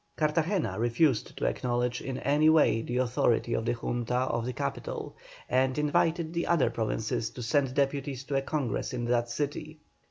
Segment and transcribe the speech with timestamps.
[0.15, 5.15] Cartagena refused to acknowledge in any way the authority of the Junta of the capital,
[5.47, 9.77] and invited the other provinces to send deputies to a Congress in that city.